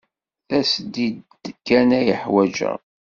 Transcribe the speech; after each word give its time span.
Tasdidt 0.47 1.25
kan 1.67 1.89
ay 1.99 2.09
ḥwajeɣ. 2.21 2.79